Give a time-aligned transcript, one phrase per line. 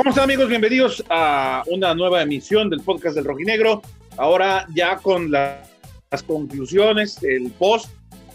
[0.00, 0.48] ¿Cómo están amigos?
[0.48, 3.82] Bienvenidos a una nueva emisión del podcast del Rojinegro.
[4.16, 7.90] Ahora ya con las conclusiones, el post,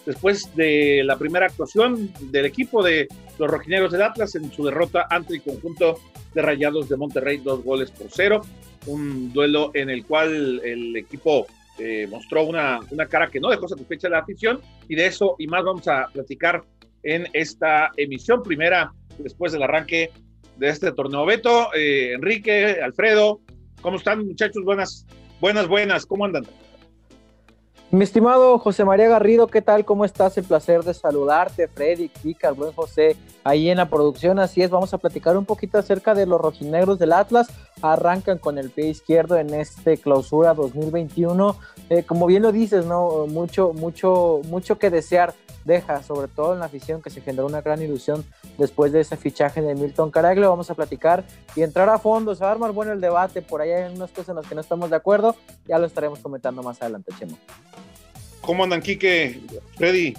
[0.05, 3.07] después de la primera actuación del equipo de
[3.39, 5.99] los Rojinegros del Atlas en su derrota ante el conjunto
[6.35, 8.41] de Rayados de Monterrey, dos goles por cero.
[8.85, 11.47] Un duelo en el cual el equipo
[11.79, 15.47] eh, mostró una, una cara que no dejó satisfecha la afición y de eso y
[15.47, 16.63] más vamos a platicar
[17.01, 20.11] en esta emisión primera después del arranque
[20.57, 21.25] de este torneo.
[21.25, 23.39] Beto, eh, Enrique, Alfredo,
[23.81, 24.63] ¿cómo están muchachos?
[24.63, 25.05] Buenas,
[25.39, 26.45] buenas, buenas, ¿cómo andan?
[27.91, 29.85] Mi estimado José María Garrido, ¿qué tal?
[29.85, 30.37] ¿Cómo estás?
[30.37, 34.39] El placer de saludarte, Freddy, Kika, buen José, ahí en la producción.
[34.39, 37.47] Así es, vamos a platicar un poquito acerca de los rojinegros del Atlas.
[37.81, 41.57] Arrancan con el pie izquierdo en este clausura 2021.
[41.89, 43.27] Eh, como bien lo dices, ¿no?
[43.27, 45.33] Mucho, mucho, mucho que desear
[45.65, 48.23] deja, sobre todo en la afición que se generó una gran ilusión
[48.57, 50.49] después de ese fichaje de Milton Caraglio.
[50.49, 52.33] Vamos a platicar y entrar a fondo.
[52.35, 53.41] Se va a armar bueno el debate.
[53.41, 55.35] Por ahí hay unas cosas en las que no estamos de acuerdo.
[55.67, 57.37] Ya lo estaremos comentando más adelante, Chemo.
[58.41, 59.41] ¿Cómo andan, Quique?
[59.75, 60.15] Freddy.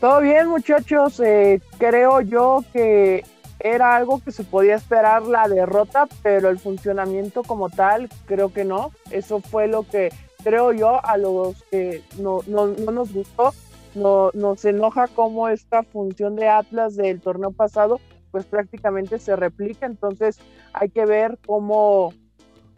[0.00, 1.18] Todo bien, muchachos.
[1.20, 3.24] Eh, creo yo que
[3.64, 8.64] era algo que se podía esperar la derrota, pero el funcionamiento como tal, creo que
[8.64, 8.92] no.
[9.10, 10.12] Eso fue lo que
[10.44, 13.52] creo yo a los que no, no, no nos gustó
[13.94, 19.86] no, nos enoja cómo esta función de Atlas del torneo pasado pues prácticamente se replica,
[19.86, 20.38] entonces
[20.72, 22.12] hay que ver cómo,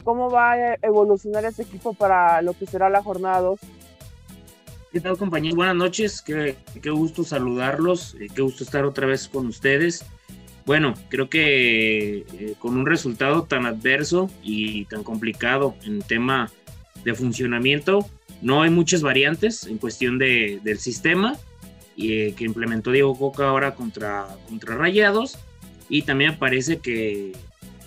[0.03, 3.59] cómo va a evolucionar ese equipo para lo que será la jornada 2.
[4.91, 5.55] ¿Qué tal compañeros?
[5.55, 10.05] Buenas noches, qué, qué gusto saludarlos, eh, qué gusto estar otra vez con ustedes.
[10.67, 16.51] Bueno, creo que eh, con un resultado tan adverso y tan complicado en tema
[17.05, 18.05] de funcionamiento,
[18.41, 21.37] no hay muchas variantes en cuestión de, del sistema
[21.97, 25.39] eh, que implementó Diego Coca ahora contra, contra Rayados.
[25.87, 27.31] Y también parece que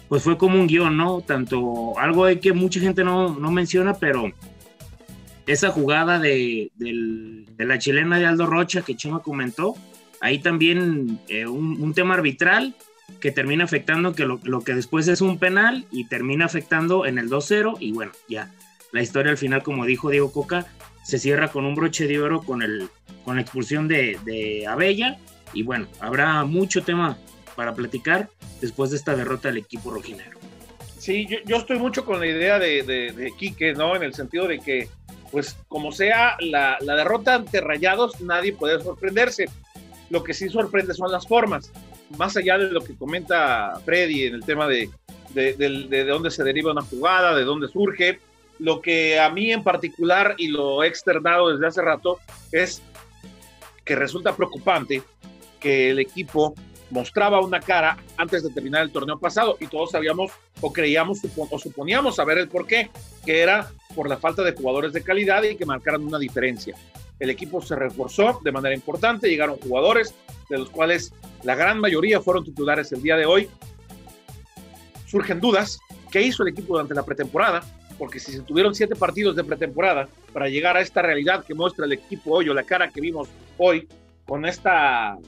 [0.08, 1.20] pues fue como un guion, ¿no?
[1.20, 4.32] Tanto algo de que mucha gente no, no menciona, pero
[5.46, 6.72] esa jugada de,
[7.58, 9.76] la chilena de Aldo Rocha que Chema comentó,
[10.20, 12.74] ahí también eh, un, tema arbitral
[13.20, 17.28] que termina afectando que lo, que después es un penal y termina afectando en el
[17.28, 18.50] 2-0 y bueno, ya
[18.92, 20.66] la historia al final, como dijo Diego Coca,
[21.02, 22.88] se cierra con un broche de oro con, el,
[23.24, 25.18] con la expulsión de, de Abella.
[25.52, 27.18] Y bueno, habrá mucho tema
[27.56, 28.28] para platicar
[28.60, 30.38] después de esta derrota del equipo rojinero.
[30.98, 33.96] Sí, yo, estoy mucho con la idea de, de, Quique, ¿no?
[33.96, 34.88] En el sentido de que,
[35.32, 39.48] pues, como sea la, la, derrota ante Rayados, nadie puede sorprenderse.
[40.10, 41.72] Lo que sí sorprende son las formas.
[42.18, 44.90] Más allá de lo que comenta Freddy en el tema de,
[45.30, 48.18] de, de dónde se deriva una jugada, de dónde surge,
[48.60, 52.18] lo que a mí en particular, y lo he externado desde hace rato,
[52.52, 52.82] es
[53.84, 55.02] que resulta preocupante
[55.58, 56.54] que el equipo
[56.90, 61.58] mostraba una cara antes de terminar el torneo pasado y todos sabíamos o creíamos o
[61.58, 62.90] suponíamos saber el por qué,
[63.24, 66.76] que era por la falta de jugadores de calidad y que marcaran una diferencia.
[67.20, 70.14] El equipo se reforzó de manera importante, llegaron jugadores
[70.48, 71.12] de los cuales
[71.44, 73.48] la gran mayoría fueron titulares el día de hoy.
[75.06, 75.78] Surgen dudas,
[76.10, 77.62] ¿qué hizo el equipo durante la pretemporada?
[78.00, 81.84] porque si se tuvieron siete partidos de pretemporada para llegar a esta realidad que muestra
[81.84, 83.86] el equipo hoy o la cara que vimos hoy,
[84.24, 85.18] con esta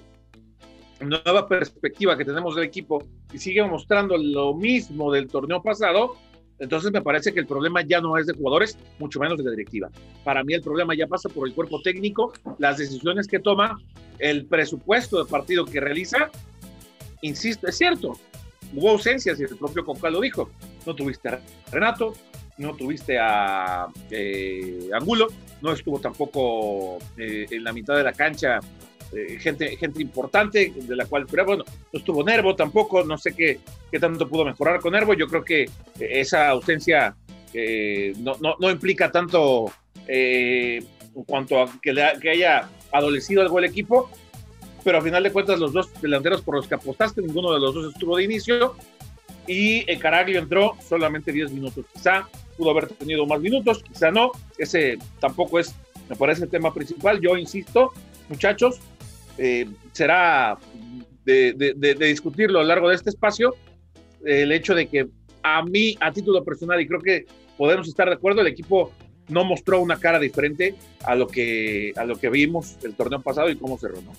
[0.99, 6.17] nueva perspectiva que tenemos del equipo y sigue mostrando lo mismo del torneo pasado,
[6.63, 9.51] entonces me parece que el problema ya no es de jugadores, mucho menos de la
[9.51, 9.91] directiva.
[10.23, 13.81] Para mí el problema ya pasa por el cuerpo técnico, las decisiones que toma,
[14.21, 16.31] el presupuesto de partido que realiza.
[17.21, 18.17] Insisto, es cierto,
[18.77, 20.51] hubo ausencias y el propio Concal lo dijo.
[20.87, 21.41] No tuviste a
[21.73, 22.13] Renato,
[22.59, 25.27] no tuviste a eh, Angulo,
[25.63, 28.61] no estuvo tampoco eh, en la mitad de la cancha
[29.13, 33.35] eh, gente, gente importante, de la cual, pero bueno, no estuvo Nervo tampoco, no sé
[33.35, 35.69] qué, qué tanto pudo mejorar con Nervo, yo creo que
[35.99, 37.17] esa ausencia
[38.19, 39.71] no, no, no, implica tanto
[40.07, 40.85] en
[41.27, 44.11] cuanto a que, que haya adolecido algo el equipo,
[44.83, 47.75] pero a final de cuentas los dos delanteros por los que apostaste, ninguno de los
[47.75, 48.75] dos estuvo de inicio,
[49.47, 51.85] y Caraglio entró solamente 10 minutos.
[51.93, 54.33] Quizá pudo haber tenido más minutos, quizá no.
[54.57, 55.75] Ese tampoco es,
[56.09, 57.21] me parece, el tema principal.
[57.21, 57.93] Yo insisto,
[58.29, 58.81] muchachos,
[59.39, 60.59] eh, será
[61.25, 63.55] de, discutirlo a lo largo de este espacio
[64.25, 65.09] el hecho de que
[65.43, 67.27] a mí, a título personal, y creo que
[67.57, 68.93] podemos estar de acuerdo, el equipo
[69.29, 70.75] no mostró una cara diferente
[71.05, 74.13] a lo que, a lo que vimos el torneo pasado y cómo cerró, ¿no?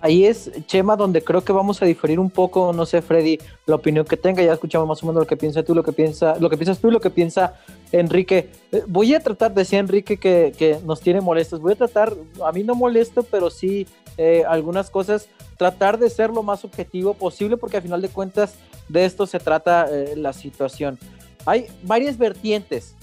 [0.00, 3.76] ahí es, Chema, donde creo que vamos a diferir un poco, no sé, Freddy, la
[3.76, 6.36] opinión que tenga, ya escuchamos más o menos lo que piensa tú, lo que piensa,
[6.38, 7.54] lo que piensas tú lo que piensa
[7.92, 8.50] Enrique.
[8.72, 12.14] Eh, voy a tratar, decía Enrique que, que nos tiene molestos, voy a tratar,
[12.44, 13.86] a mí no molesto, pero sí
[14.18, 18.56] eh, algunas cosas, tratar de ser lo más objetivo posible, porque al final de cuentas
[18.88, 20.98] de esto se trata eh, la situación.
[21.46, 22.94] Hay varias vertientes.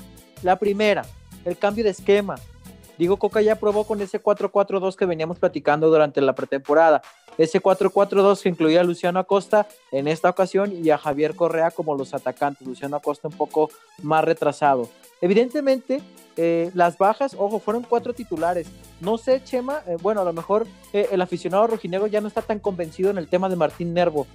[0.44, 1.06] La primera,
[1.46, 2.36] el cambio de esquema.
[2.98, 7.02] Digo, Coca ya probó con ese 4-4-2 que veníamos platicando durante la pretemporada.
[7.38, 11.96] Ese 4-4-2 que incluía a Luciano Acosta en esta ocasión y a Javier Correa como
[11.96, 12.66] los atacantes.
[12.66, 13.70] Luciano Acosta un poco
[14.02, 14.90] más retrasado.
[15.22, 16.02] Evidentemente,
[16.38, 18.68] eh, las bajas, ojo, fueron cuatro titulares.
[19.00, 22.42] No sé, Chema, eh, bueno, a lo mejor eh, el aficionado rojinegro ya no está
[22.42, 24.28] tan convencido en el tema de Martín Nervo,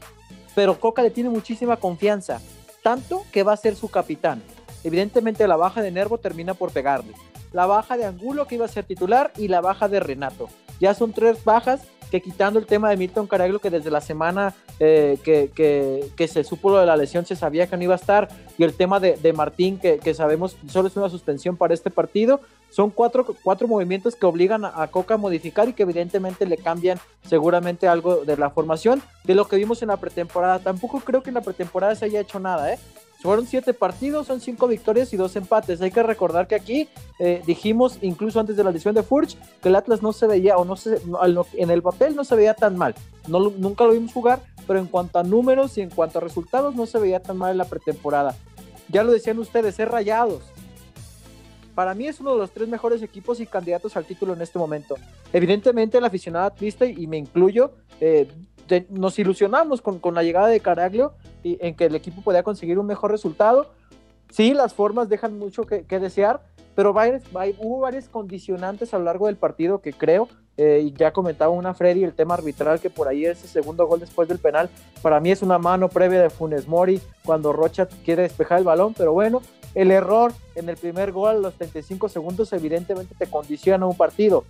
[0.54, 2.40] pero Coca le tiene muchísima confianza,
[2.82, 4.42] tanto que va a ser su capitán.
[4.82, 7.12] Evidentemente la baja de Nervo termina por pegarle.
[7.52, 10.48] La baja de Angulo que iba a ser titular y la baja de Renato.
[10.80, 14.54] Ya son tres bajas que quitando el tema de Milton Caraglio, que desde la semana
[14.78, 18.28] eh, que, se supo lo de la lesión se sabía que no iba a estar,
[18.58, 22.40] y el tema de, Martín, que, sabemos solo es una suspensión para este partido,
[22.70, 26.98] son cuatro, cuatro movimientos que obligan a, Coca a modificar y que evidentemente le cambian
[27.26, 30.60] seguramente algo de la formación de lo que vimos en la pretemporada.
[30.60, 32.78] Tampoco creo que en la pretemporada se haya hecho nada, ¿eh?
[33.20, 35.82] Fueron siete partidos, son cinco victorias y dos empates.
[35.82, 36.88] Hay que recordar que aquí
[37.18, 40.56] eh, dijimos, incluso antes de la lesión de Furch, que el Atlas no se veía,
[40.56, 41.02] o no se,
[41.54, 42.94] en el papel no se veía tan mal.
[43.28, 46.74] No, nunca lo vimos jugar, pero en cuanto a números y en cuanto a resultados,
[46.74, 48.34] no se veía tan mal en la pretemporada.
[48.88, 50.42] Ya lo decían ustedes, es rayados.
[51.74, 54.58] Para mí es uno de los tres mejores equipos y candidatos al título en este
[54.58, 54.96] momento.
[55.32, 58.28] Evidentemente, el aficionado triste, y me incluyo, eh,
[58.90, 61.12] nos ilusionamos con, con, la llegada de Caraglio
[61.42, 63.68] y en que el equipo podía conseguir un mejor resultado.
[64.30, 66.40] Sí, las formas dejan mucho que, desear,
[66.76, 66.94] pero
[67.58, 72.04] hubo varias condicionantes a lo largo del partido que creo, eh, ya comentaba una Freddy,
[72.04, 74.70] el tema arbitral, que por ahí ese segundo gol después del penal,
[75.02, 78.94] para mí es una mano previa de Funes Mori cuando Rocha quiere despejar el balón,
[78.94, 79.42] pero bueno,
[79.74, 84.44] el error en el primer gol a los 35 segundos evidentemente te condiciona un partido.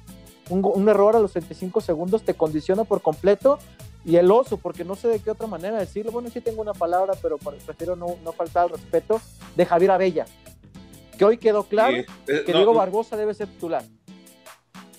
[0.49, 3.59] Un, un, error a los 35 segundos te condiciona por completo
[4.05, 6.73] y el oso, porque no sé de qué otra manera decirlo, bueno, sí tengo una
[6.73, 9.21] palabra, pero prefiero no, no faltar al respeto,
[9.57, 10.25] de Javier Abella,
[11.19, 13.85] que hoy quedó claro eh, que Diego Barbosa debe ser titular.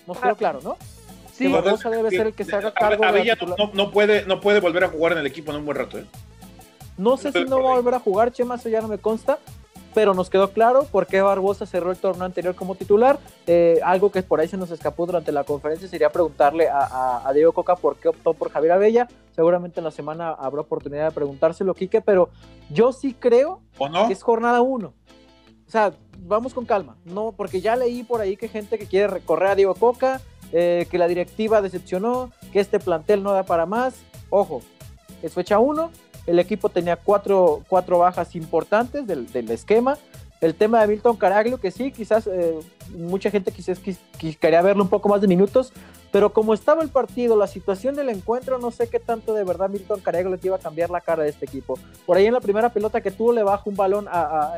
[0.06, 0.78] Nos quedó claro, ¿no?
[1.34, 4.60] Sí, Barbosa debe ser el que se haga cargo Abella no, no, puede, no puede
[4.60, 6.06] volver a jugar en el equipo en un buen rato, ¿eh?
[6.98, 9.40] No sé si no va a volver a jugar, Chema, eso ya no me consta,
[9.94, 13.20] pero nos quedó claro por qué Barbosa cerró el torneo anterior como titular.
[13.48, 17.52] Eh, algo que por ahí se nos escapó durante la conferencia sería preguntarle a, Diego
[17.54, 19.08] Coca por qué optó por Javier Abella.
[19.36, 22.30] Seguramente en la semana habrá oportunidad de preguntárselo, Quique, pero
[22.70, 23.62] yo sí creo
[24.08, 24.94] que es jornada uno.
[25.68, 29.08] O sea, vamos con calma, no, porque ya leí por ahí que gente que quiere
[29.08, 30.20] recorrer a Diego Coca,
[30.52, 33.96] eh, que la directiva decepcionó, que este plantel no da para más.
[34.30, 34.62] Ojo,
[35.22, 35.92] es fecha uno,
[36.28, 39.98] el equipo tenía cuatro, cuatro bajas importantes del, esquema.
[40.40, 42.60] El tema de Milton Caraglio, que sí, quizás eh,
[42.98, 43.80] mucha gente quizás
[44.40, 45.72] quería verlo un poco más de minutos,
[46.12, 49.70] pero como estaba el partido, la situación del encuentro, no sé qué tanto de verdad
[49.70, 51.78] Milton Caraglio le iba a cambiar la cara de este equipo.
[52.06, 54.08] Por ahí en la primera pelota que tuvo le baja un balón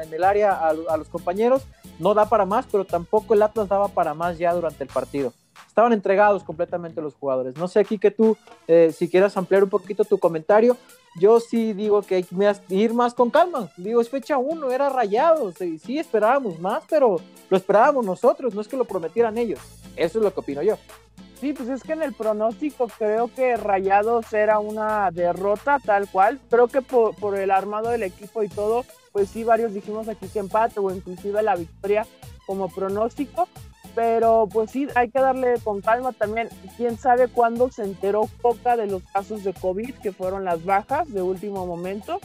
[0.01, 1.63] en el área a, los compañeros,
[1.99, 5.33] no da para más, pero tampoco el Atlas daba para más ya durante el partido
[5.67, 7.57] estaban entregados completamente los jugadores.
[7.57, 8.37] No sé aquí que tú,
[8.67, 10.77] eh, si quieras ampliar un poquito tu comentario,
[11.15, 13.69] yo sí digo que hay que ir más con calma.
[13.77, 15.51] Digo, es fecha uno, era rayado.
[15.51, 17.17] Sí, sí, esperábamos más, pero
[17.49, 19.59] lo esperábamos nosotros, no es que lo prometieran ellos.
[19.95, 20.77] Eso es lo que opino yo.
[21.39, 26.39] Sí, pues es que en el pronóstico creo que Rayados era una derrota tal cual.
[26.49, 30.27] Creo que por, por el armado del equipo y todo, pues sí, varios dijimos aquí
[30.27, 32.07] que empate o inclusive la victoria
[32.45, 33.47] como pronóstico
[33.95, 36.49] pero pues sí, hay que darle con calma también.
[36.77, 41.11] Quién sabe cuándo se enteró Coca de los casos de COVID, que fueron las bajas
[41.13, 42.19] de último momento,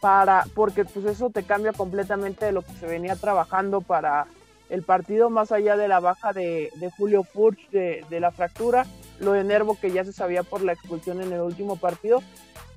[0.00, 4.26] para, porque pues eso te cambia completamente de lo que se venía trabajando para
[4.70, 8.86] el partido, más allá de la baja de, Julio Furch de, la fractura,
[9.18, 12.22] lo de Nervo que ya se sabía por la expulsión en el último partido.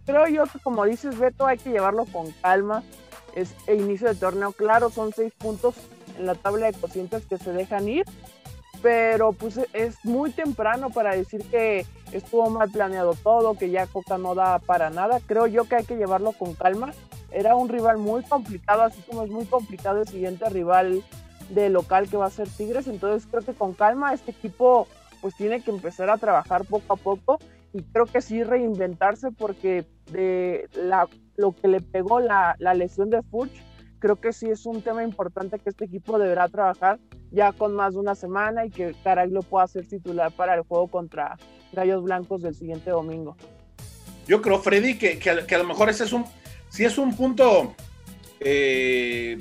[0.06, 2.84] Creo yo que como dices Beto, hay que llevarlo con calma.
[3.36, 5.76] Es el inicio de torneo, claro, son seis puntos
[6.22, 8.06] en la tabla de cocientes que se dejan ir,
[8.82, 14.18] pero pues es muy temprano para decir que estuvo mal planeado todo, que ya Coca
[14.18, 15.20] no da para nada.
[15.26, 16.94] Creo yo que hay que llevarlo con calma.
[17.32, 21.04] Era un rival muy complicado, así como es muy complicado el siguiente rival
[21.50, 22.88] de local que va a ser Tigres.
[22.88, 24.88] Entonces creo que con calma este equipo
[25.22, 27.40] pues tiene que empezar a trabajar poco a poco
[27.74, 33.10] y creo que sí reinventarse porque de la, lo que le pegó la, la lesión
[33.12, 33.52] de Furch
[34.02, 37.00] creo que sí es un tema importante que este equipo deberá trabajar
[37.32, 40.88] ya con más de una semana y que Caraglio pueda ser titular para el juego
[40.88, 41.38] contra
[41.72, 43.38] Gallos Blancos del siguiente domingo.
[44.28, 46.26] Yo creo, Freddy, que, que, a, lo mejor ese es un,
[46.70, 47.76] si es un punto,
[48.40, 49.38] eh,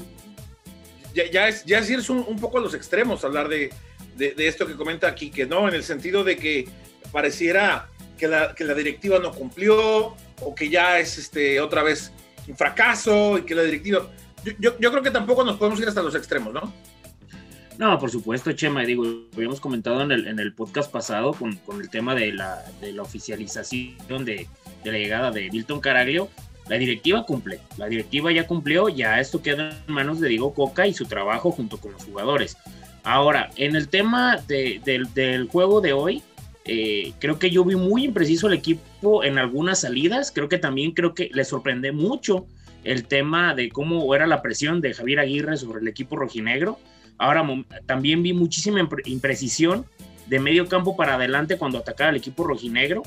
[1.14, 3.72] ya, es, ya es un, poco a los extremos hablar de,
[4.16, 6.68] de, esto que comenta aquí, que no, en el sentido de que
[7.10, 7.88] pareciera
[8.18, 12.12] que la, que la directiva no cumplió, o que ya es este, otra vez
[12.46, 14.06] un fracaso y que la directiva...
[14.44, 16.72] Yo, yo, creo que tampoco nos podemos ir hasta los extremos, ¿no?
[17.78, 19.04] No, por supuesto, Chema, digo,
[19.34, 22.92] habíamos comentado en el, en el podcast pasado con, con, el tema de la, de
[22.92, 24.46] la oficialización de,
[24.84, 26.28] de, la llegada de Milton Caraglio,
[26.68, 30.86] la directiva cumple, la directiva ya cumplió, ya esto queda en manos de Diego Coca
[30.86, 32.56] y su trabajo junto con los jugadores.
[33.02, 34.80] Ahora, en el tema de,
[35.14, 36.22] del juego de hoy,
[36.66, 40.30] eh, creo que yo vi muy impreciso el equipo en algunas salidas.
[40.30, 42.46] Creo que también creo que le sorprende mucho
[42.84, 46.78] el tema de cómo era la presión de Javier Aguirre sobre el equipo rojinegro.
[47.18, 47.44] Ahora
[47.86, 49.84] también vi muchísima imprecisión
[50.26, 53.02] de medio campo para adelante cuando atacaba el equipo rojinegro.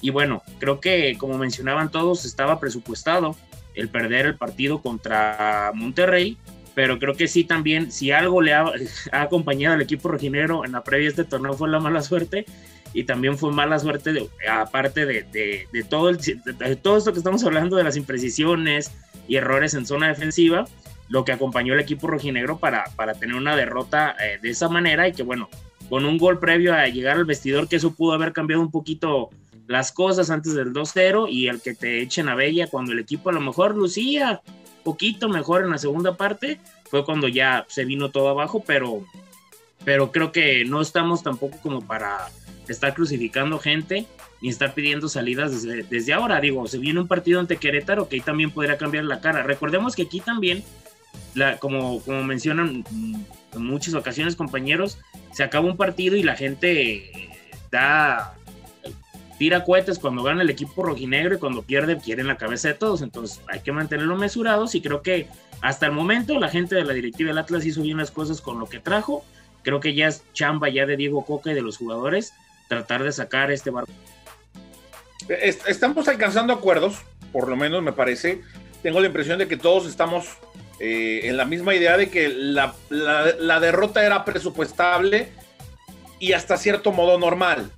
[0.00, 3.36] Y bueno, creo que como mencionaban todos, estaba presupuestado
[3.74, 6.36] el perder el partido contra Monterrey
[6.78, 8.64] pero creo que sí también, si algo le ha,
[9.10, 12.46] acompañado al equipo rojinegro en la previa este torneo fue la mala suerte,
[12.92, 15.24] y también fue mala suerte, de, aparte de,
[15.90, 18.92] todo el, de, todo esto que estamos hablando de las imprecisiones
[19.28, 20.64] y errores en zona defensiva,
[21.08, 25.06] lo que acompañó al equipo rojinegro para, para tener una derrota eh, de esa manera
[25.06, 25.48] y que bueno,
[25.88, 29.30] con un gol previo a llegar al vestidor, que eso pudo haber cambiado un poquito
[29.66, 33.30] las cosas antes del 2-0 y el que te echen a Bella cuando el equipo
[33.30, 34.40] a lo mejor lucía
[34.88, 36.58] poquito mejor en la segunda parte,
[36.90, 39.04] fue cuando ya se vino todo abajo, pero,
[39.84, 42.30] pero creo que no estamos tampoco como para
[42.72, 44.06] estar crucificando gente
[44.40, 46.40] ni estar pidiendo salidas desde, ahora.
[46.40, 49.42] Digo, se viene un partido ante Querétaro que ahí también podría cambiar la cara.
[49.42, 50.62] Recordemos que aquí también,
[51.60, 54.98] como, como mencionan en muchas ocasiones compañeros,
[55.32, 57.30] se acaba un partido y la gente
[57.70, 58.34] da
[59.38, 63.02] tira cohetes cuando gana el equipo rojinegro y cuando pierde quieren la cabeza de todos.
[63.02, 65.28] Entonces hay que mantenerlo mesurados y creo que
[65.60, 68.58] hasta el momento la gente de la directiva del Atlas hizo bien las cosas con
[68.58, 69.24] lo que trajo.
[69.62, 72.32] Creo que ya es chamba ya de Diego Coca y de los jugadores
[72.68, 73.92] tratar de sacar este barco.
[75.28, 76.98] Estamos alcanzando acuerdos,
[77.32, 78.42] por lo menos me parece.
[78.82, 80.26] Tengo la impresión de que todos estamos
[80.80, 85.28] eh, en la misma idea de que la, la derrota era presupuestable
[86.20, 87.70] y hasta cierto modo normal.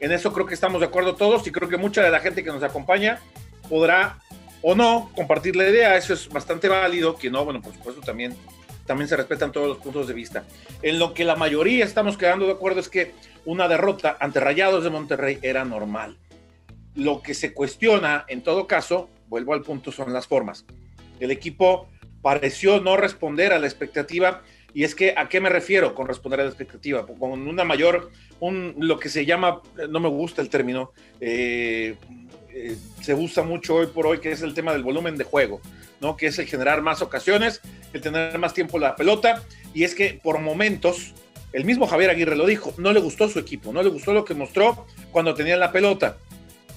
[0.00, 2.44] En eso creo que estamos de acuerdo todos y creo que mucha de la gente
[2.44, 3.20] que nos acompaña
[3.68, 4.18] podrá
[4.62, 5.96] o no compartir la idea.
[5.96, 7.16] Eso es bastante válido.
[7.16, 8.36] Que no, bueno, por supuesto también,
[8.86, 10.44] también se respetan todos los puntos de vista.
[10.82, 13.12] En lo que la mayoría estamos quedando de acuerdo es que
[13.44, 16.18] una derrota ante Rayados de Monterrey era normal.
[16.94, 20.64] Lo que se cuestiona, en todo caso, vuelvo al punto, son las formas.
[21.20, 21.88] El equipo
[22.22, 26.40] pareció no responder a la expectativa y es que, ¿a qué me refiero con responder
[26.40, 27.06] a la expectativa?
[27.06, 28.10] Con una mayor,
[28.40, 31.96] un, lo que se llama, no me gusta el término, eh,
[32.54, 35.60] eh, se usa mucho hoy por hoy, que es el tema del volumen de juego,
[36.00, 36.16] ¿no?
[36.16, 37.60] Que es el generar más ocasiones,
[37.92, 39.42] el tener más tiempo la pelota.
[39.74, 41.12] Y es que por momentos,
[41.52, 44.24] el mismo Javier Aguirre lo dijo, no le gustó su equipo, no le gustó lo
[44.24, 46.16] que mostró cuando tenía la pelota.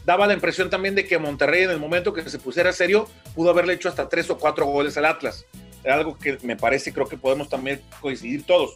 [0.05, 3.50] Daba la impresión también de que Monterrey en el momento que se pusiera serio pudo
[3.50, 5.46] haberle hecho hasta tres o cuatro goles al Atlas
[5.89, 8.75] algo que me parece, creo que podemos también coincidir todos.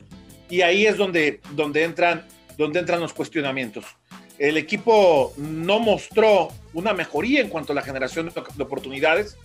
[0.49, 2.25] Y ahí es donde, donde, entran,
[2.57, 3.85] donde entran los cuestionamientos.
[4.37, 9.37] El equipo no mostró una mejoría en cuanto a la generación de oportunidades,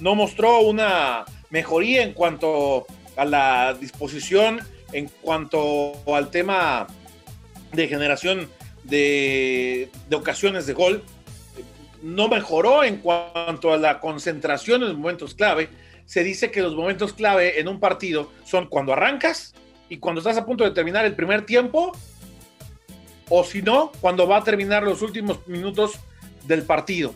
[0.00, 2.86] no mostró una mejoría en cuanto
[3.16, 4.60] a la disposición,
[4.92, 6.86] en cuanto al tema
[7.72, 8.48] de generación
[8.84, 11.02] de, de ocasiones de gol,
[12.02, 15.68] no mejoró en cuanto a la concentración en los momentos clave,
[16.04, 19.54] se dice que los momentos clave en un partido son cuando arrancas
[19.88, 21.92] y cuando estás a punto de terminar el primer tiempo,
[23.28, 26.00] o si no, cuando va a terminar los últimos minutos
[26.46, 27.14] del partido.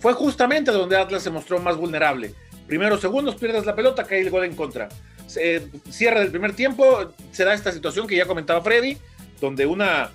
[0.00, 2.34] Fue justamente donde Atlas se mostró más vulnerable.
[2.66, 4.88] Primeros segundos, pierdes la pelota, cae el gol en contra.
[5.26, 8.96] Se, cierra del primer tiempo, se da esta situación que ya comentaba Freddy,
[9.40, 10.10] donde una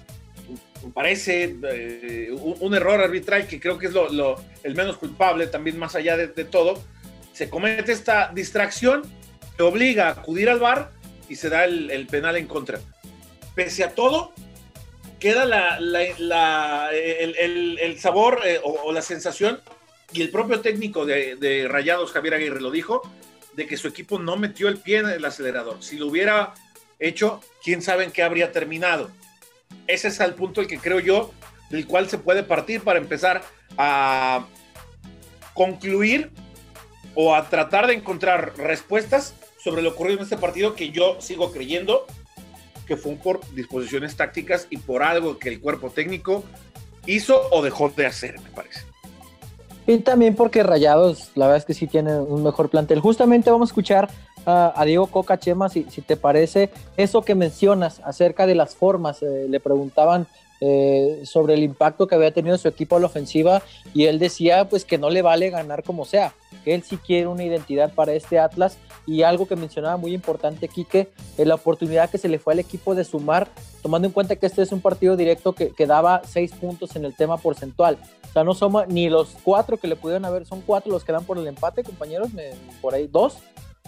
[0.93, 5.95] parece eh, un, error arbitral que creo que es lo, el menos culpable también más
[5.95, 6.81] allá de todo,
[7.37, 9.03] se comete esta distracción
[9.55, 10.91] que obliga a acudir al bar
[11.29, 12.79] y se da el, penal en contra.
[13.53, 14.33] Pese a todo,
[15.19, 15.43] queda
[16.91, 19.59] el, sabor eh, o, la sensación,
[20.13, 23.01] y el propio técnico de, Rayados, Javier Aguirre, lo dijo,
[23.53, 25.83] de que su equipo no metió el pie en el acelerador.
[25.83, 26.53] Si lo hubiera
[26.99, 29.11] hecho, quién sabe en qué habría terminado.
[29.87, 31.33] Ese es el punto el que creo yo,
[31.69, 33.43] del cual se puede partir para empezar
[33.77, 34.45] a
[35.53, 36.31] concluir
[37.15, 41.51] o a tratar de encontrar respuestas sobre lo ocurrido en este partido que yo sigo
[41.51, 42.05] creyendo
[42.87, 46.43] que fue por disposiciones tácticas y por algo que el cuerpo técnico
[47.05, 48.81] hizo o dejó de hacer, me parece.
[49.85, 52.99] Y también porque Rayados, la verdad es que sí tiene un mejor plantel.
[52.99, 54.09] Justamente vamos a escuchar
[54.45, 59.21] a, Diego Coca Chema, si, te parece, eso que mencionas acerca de las formas.
[59.21, 60.27] Eh, le preguntaban
[60.59, 63.61] eh, sobre el impacto que había tenido su equipo a la ofensiva
[63.93, 66.33] y él decía pues que no le vale ganar como sea,
[66.73, 71.09] él sí quiere una identidad para este Atlas y algo que mencionaba muy importante Quique,
[71.37, 73.47] es la oportunidad que se le fue al equipo de sumar,
[73.81, 77.05] tomando en cuenta que este es un partido directo que, que daba seis puntos en
[77.05, 77.97] el tema porcentual.
[78.29, 81.13] O sea, no somos ni los cuatro que le pudieron haber, son cuatro los que
[81.13, 82.29] dan por el empate, compañeros,
[82.81, 83.37] por ahí dos,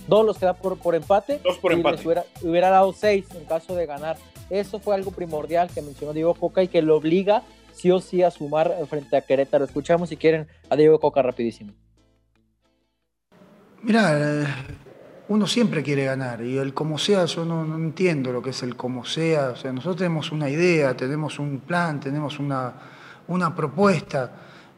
[0.07, 1.39] dos los que dan por, por empate.
[1.43, 2.01] Dos por empate.
[2.05, 4.17] Hubiera, hubiera dado seis en caso de ganar.
[4.49, 7.43] Eso fue algo primordial que mencionó Diego Coca y que lo obliga
[7.73, 9.65] sí o sí a sumar frente a Querétaro.
[9.65, 11.73] Escuchamos si quieren a Diego Coca rapidísimo.
[13.81, 14.45] Mira,
[15.29, 18.75] uno siempre quiere ganar y el como sea, yo no, entiendo lo que es el
[18.75, 19.51] como sea.
[19.51, 22.73] O sea, nosotros tenemos una idea, tenemos un plan, tenemos una,
[23.27, 24.31] una propuesta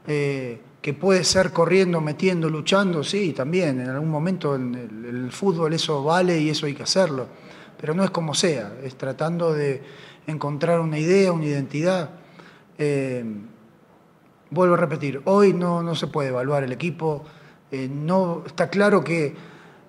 [0.06, 3.80] eh, que puede ser corriendo, metiendo, luchando, sí, también.
[3.80, 7.28] En algún momento en el, fútbol eso vale y eso hay que hacerlo.
[7.80, 9.82] Pero no es como sea, es tratando de
[10.28, 12.12] encontrar una idea, una identidad.
[12.78, 13.24] Eh,
[14.52, 17.26] vuelvo a repetir, hoy no, no se puede evaluar el equipo.
[17.72, 19.34] Eh, no, está claro que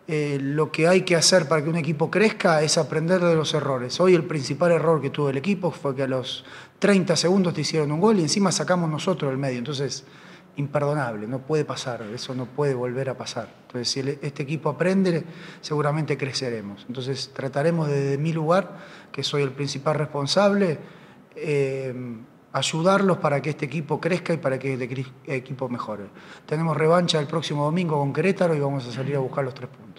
[0.08, 3.54] eh, lo que hay que hacer para que un equipo crezca es aprender de los
[3.54, 3.98] errores.
[4.00, 6.44] Hoy el principal error que tuvo el equipo fue que a los
[6.78, 9.58] 30 segundos te hicieron un gol y encima sacamos nosotros el medio.
[9.58, 10.04] Entonces,
[10.56, 13.48] imperdonable, no puede pasar, eso no puede volver a pasar.
[13.66, 15.24] Entonces, si este equipo aprende,
[15.60, 16.84] seguramente creceremos.
[16.88, 18.78] Entonces, trataremos desde mi lugar,
[19.10, 20.78] que soy el principal responsable,
[21.36, 21.94] eh,
[22.52, 26.04] ayudarlos para que este equipo crezca y para que este equipo mejore.
[26.46, 29.70] Tenemos revancha el próximo domingo con Querétaro y vamos a salir a buscar los tres
[29.70, 29.92] puntos.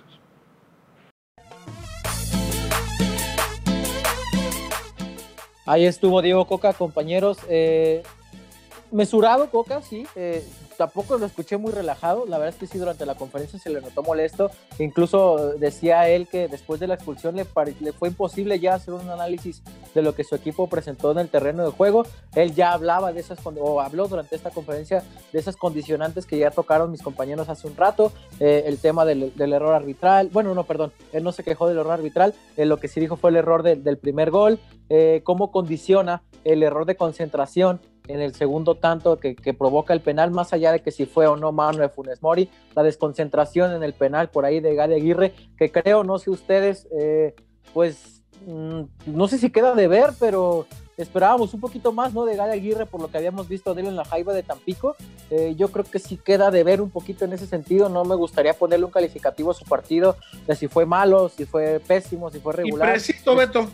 [5.66, 7.38] Ahí estuvo Diego Coca, compañeros.
[7.48, 8.04] Eh,
[8.94, 10.06] mesurado Coca, sí.
[10.16, 10.44] Eh,
[10.78, 12.26] tampoco lo escuché muy relajado.
[12.28, 14.52] La verdad es que sí, durante la conferencia se le notó molesto.
[14.80, 19.62] Incluso decía él que después de la expulsión le, fue imposible ya hacer un análisis
[19.94, 22.06] de lo que su equipo presentó en el terreno de juego.
[22.36, 26.52] Él ya hablaba de esas, o habló durante esta conferencia de esas condicionantes que ya
[26.52, 28.12] tocaron mis compañeros hace un rato.
[28.40, 30.30] Eh, el tema del, error arbitral.
[30.32, 30.92] Bueno, no, perdón.
[31.12, 32.34] Él no se quejó del error arbitral.
[32.58, 34.60] lo que sí dijo fue el error del primer gol.
[35.24, 40.54] cómo condiciona el error de concentración en el segundo tanto que, provoca el penal, más
[40.54, 43.94] allá de que si fue o no mano de Funes Mori, la desconcentración en el
[43.94, 47.34] penal por ahí de Gary Aguirre, que creo, no sé ustedes, eh,
[47.74, 50.66] pues mm, no sé si queda de ver, pero
[50.98, 52.26] esperábamos un poquito más, ¿no?
[52.26, 54.96] De Gary Aguirre por lo que habíamos visto de él en la Jaiba de Tampico.
[55.30, 57.90] Eh, yo creo que sí queda de ver un poquito en ese sentido.
[57.90, 61.80] No me gustaría ponerle un calificativo a su partido de si fue malo, si fue
[61.80, 62.90] pésimo, si fue regular.
[62.90, 63.68] Y preciso, Beto.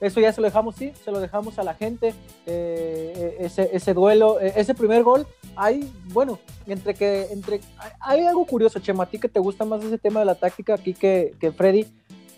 [0.00, 2.14] Eso ya se lo dejamos, sí, se lo dejamos a la gente.
[2.46, 7.60] Eh, ese, ese, duelo, eh, ese primer gol, hay, bueno, entre que, entre,
[8.00, 10.74] hay algo curioso, Chema, a ti que te gusta más ese tema de la táctica
[10.74, 11.86] aquí que, que Freddy.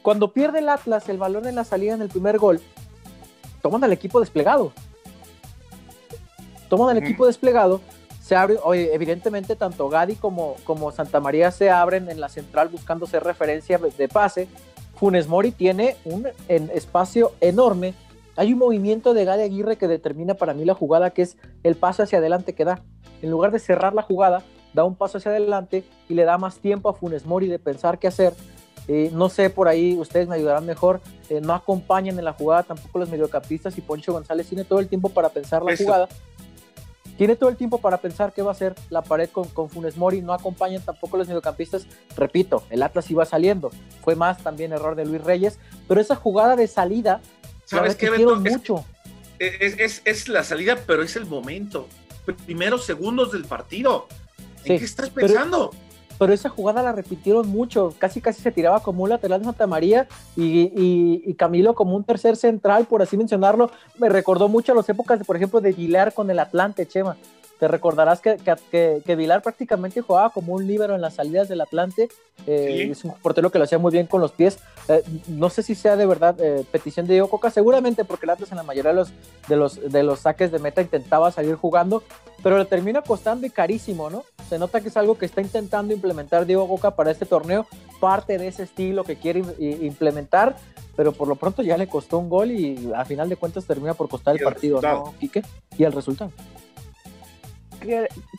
[0.03, 2.61] Cuando pierde el Atlas el balón en la salida en el primer gol,
[3.63, 4.73] toman al equipo desplegado.
[6.69, 7.81] Toman al equipo desplegado,
[8.21, 12.71] se abre, oye, evidentemente tanto Gadi como, como Santa María se abren en la central
[12.71, 14.49] buscando ser referencia de pase
[15.03, 17.93] Funes Mori tiene un espacio enorme.
[18.37, 21.75] Hay un movimiento de Gary Aguirre que determina para mí la jugada, que es el
[21.75, 22.85] paso hacia adelante que da.
[23.21, 26.59] En lugar de cerrar la jugada, da un paso hacia adelante y le da más
[26.61, 28.33] tiempo a Funes Mori de pensar qué hacer.
[28.87, 31.01] Eh, no sé, por ahí ustedes me ayudarán mejor.
[31.29, 34.87] Eh, no acompañan en la jugada tampoco los mediocampistas y Poncho González tiene todo el
[34.87, 36.09] tiempo para pensar la jugada
[37.17, 39.97] tiene todo el tiempo para pensar qué va a hacer la pared con, con Funes
[39.97, 41.87] Mori, no acompañan tampoco los mediocampistas.
[42.17, 43.71] Repito, el Atlas iba saliendo,
[44.03, 47.21] fue más también error de Luis Reyes, pero esa jugada de salida,
[47.65, 48.85] ¿sabes qué, mucho.
[49.39, 51.89] Es, es, la salida, pero es el momento,
[52.47, 54.07] primeros segundos del partido.
[54.65, 55.71] ¿En qué estás pensando?
[55.71, 55.92] pero
[56.31, 60.07] esa jugada la repitieron mucho, casi casi se tiraba como un lateral de Santa María
[60.37, 65.19] y, Camilo como un tercer central, por así mencionarlo, me recordó mucho a las épocas,
[65.19, 67.17] de, por ejemplo, de Vilar con el Atlante, Chema.
[67.63, 68.39] Te recordarás que,
[68.73, 72.09] que, que, Vilar prácticamente jugaba como un líbero en las salidas del Atlante.
[72.45, 74.59] Eh, es un portero que lo hacía muy bien con los pies.
[74.89, 78.31] Eh, no sé si sea de verdad eh, petición de Diego Coca, seguramente porque el
[78.31, 79.13] Atlas en la mayoría de los,
[79.47, 82.03] de, los, de los saques de meta intentaba salir jugando,
[82.43, 84.25] pero le termina costando y carísimo, ¿no?
[84.49, 87.69] Se nota que es algo que está intentando implementar Diego Boca para este torneo,
[88.01, 90.57] parte de ese estilo que quiere implementar,
[90.97, 93.95] pero por lo pronto ya le costó un gol y a final de cuentas termina
[93.95, 95.45] por costar el, partido, ¿no, Quique?
[95.79, 96.33] Y el resultado.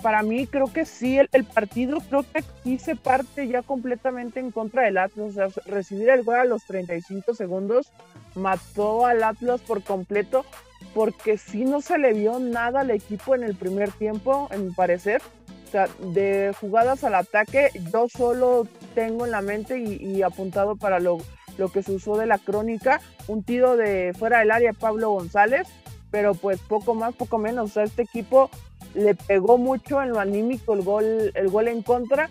[0.02, 4.52] Para mí creo que sí, el, partido creo que aquí se parte ya completamente en
[4.52, 7.92] contra del Atlas, o sea, recibir el gol a los 35 segundos
[8.36, 10.46] mató al Atlas por completo,
[10.94, 14.74] porque si no se le vio nada al equipo en el primer tiempo, en mi
[14.74, 15.22] parecer.
[15.68, 21.00] O sea, de jugadas al ataque, yo solo tengo en la mente y, apuntado para
[21.00, 21.18] lo,
[21.58, 25.68] lo, que se usó de la crónica, un tiro de fuera del área Pablo González,
[26.12, 27.72] pero pues poco más, poco menos.
[27.72, 28.52] O sea, este equipo
[28.94, 32.30] le pegó mucho en lo anímico el gol, el gol en contra.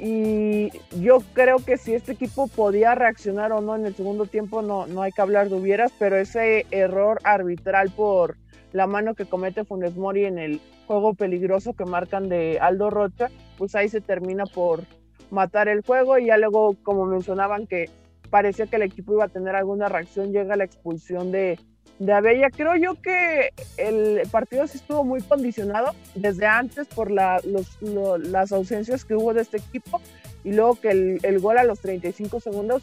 [0.00, 4.62] Y yo creo que si este equipo podía reaccionar o no en el segundo tiempo,
[4.62, 8.36] no, no hay que hablar de hubieras, pero ese error arbitral por
[8.72, 13.28] la mano que comete Funes Mori en el juego peligroso que marcan de Aldo Rocha,
[13.56, 14.84] pues ahí se termina por
[15.30, 17.90] matar el juego y ya luego, como mencionaban, que
[18.30, 21.58] parecía que el equipo iba a tener alguna reacción, llega la expulsión de,
[21.98, 22.50] de Abella.
[22.50, 29.14] Creo yo que el partido sí estuvo muy condicionado desde antes por las ausencias que
[29.14, 30.00] hubo de este equipo
[30.44, 32.82] y luego que el, gol a los 35 segundos.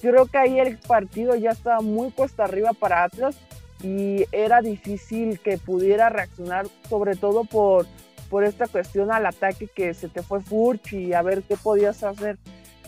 [0.00, 3.36] Creo que ahí el partido ya estaba muy cuesta arriba para Atlas
[3.82, 7.86] y era difícil que pudiera reaccionar, sobre todo por,
[8.30, 12.02] por esta cuestión al ataque que se te fue Furch y a ver qué podías
[12.04, 12.38] hacer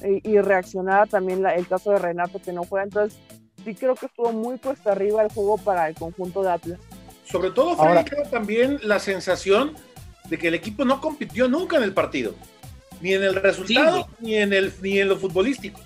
[0.04, 2.83] y, y reaccionar también el caso de Renato que no fue.
[2.83, 3.18] Entonces,
[3.64, 6.79] sí creo que estuvo muy puesta arriba el juego para el conjunto de Atlas.
[7.25, 9.75] Sobre todo, Freddy, creo también la sensación
[10.29, 12.35] de que el equipo no compitió nunca en el partido,
[13.01, 14.27] ni en el resultado, sí.
[14.27, 15.81] ni, en el, ni en lo futbolístico.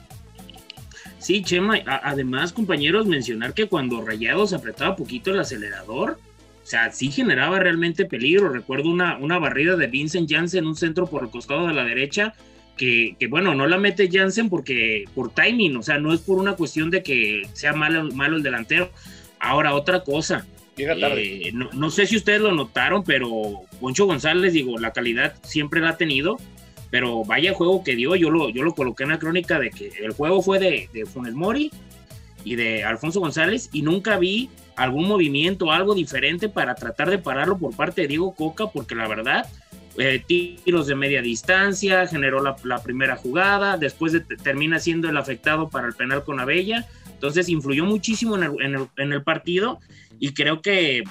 [1.19, 6.19] Sí, Chema, además, compañeros, mencionar que cuando Rayados apretaba poquito el acelerador,
[6.63, 8.49] o sea, sí generaba realmente peligro.
[8.49, 12.35] Recuerdo una, una barrida de Vincent Janssen, un centro por el costado de la derecha,
[12.77, 16.39] que, que, bueno, no la mete Janssen porque por timing, o sea, no es por
[16.39, 18.91] una cuestión de que sea malo, malo el delantero.
[19.39, 20.47] Ahora, otra cosa.
[20.77, 21.49] Llega tarde.
[21.49, 25.81] Eh, no, no, sé si ustedes lo notaron, pero Poncho González, digo, la calidad siempre
[25.81, 26.39] la ha tenido,
[26.91, 29.93] pero vaya juego que dio, yo lo, yo lo coloqué en la crónica de que
[30.03, 31.71] el juego fue de, de Funes Mori
[32.45, 37.59] y de Alfonso González y nunca vi algún movimiento, algo diferente para tratar de pararlo
[37.59, 39.47] por parte de Diego Coca, porque la verdad,
[39.99, 45.17] eh, tiros de media distancia, generó la, la primera jugada, después de, termina siendo el
[45.17, 46.87] afectado para el penal con Abella,
[47.25, 49.81] entonces influyó muchísimo en el, en el, en el partido
[50.19, 51.05] y creo que,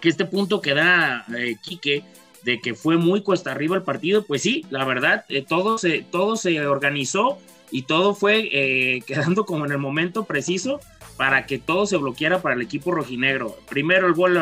[0.00, 2.04] que, este punto que da eh, Quique
[2.42, 6.02] de que fue muy cuesta arriba el partido, pues sí, la verdad, eh, todo, se,
[6.02, 7.38] todo se organizó
[7.70, 10.80] y todo fue eh, quedando como en el momento preciso
[11.16, 13.56] para que todo se bloqueara para el equipo rojinegro.
[13.68, 14.38] Primero el gol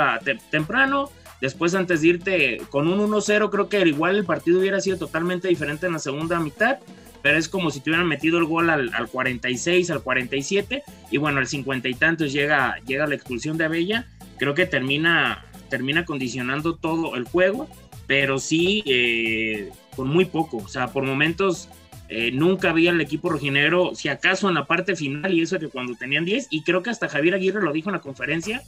[0.51, 4.96] temprano, después antes de irte con un 1-0, creo que igual el partido hubiera sido
[4.99, 6.79] totalmente diferente en la segunda mitad,
[7.22, 11.16] pero es como si te hubieran metido el gol al, al 46, al 47, y
[11.18, 14.07] bueno, al 50 y tantos llega, llega la expulsión de Abella,
[14.38, 17.68] creo que termina, termina condicionando todo el juego,
[18.07, 21.68] pero sí eh, con muy poco, o sea, por momentos
[22.09, 25.68] eh, nunca había el equipo rojinegro, si acaso en la parte final, y eso que
[25.68, 28.62] cuando tenían 10, y creo que hasta Javier Aguirre lo dijo en la conferencia,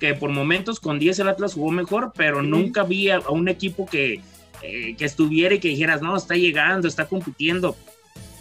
[0.00, 2.46] que por momentos con 10 el Atlas jugó mejor, pero sí.
[2.46, 4.20] nunca había a un equipo que,
[4.62, 7.76] eh, que estuviera y que dijeras, no, está llegando, está compitiendo.